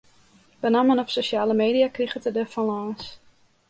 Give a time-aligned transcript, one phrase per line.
[0.59, 3.05] Benammen op sosjale media kriget er der fan lâns.